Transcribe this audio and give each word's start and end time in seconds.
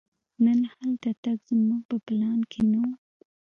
نن 0.43 0.59
هلته 0.73 1.09
تګ 1.23 1.37
زموږ 1.49 1.81
په 1.89 1.97
پلان 2.05 2.39
کې 2.51 2.61
نه 2.71 2.79
و. 2.83 2.85